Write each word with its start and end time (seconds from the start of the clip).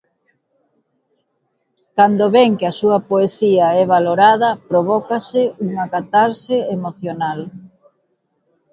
Cando 1.97 2.25
ven 2.35 2.51
que 2.59 2.65
a 2.71 2.77
súa 2.79 2.99
poesía 3.09 3.67
é 3.81 3.83
valorada 3.95 4.49
provócase 4.69 5.43
unha 5.67 5.85
catarse 5.95 6.55
emocional. 6.77 7.39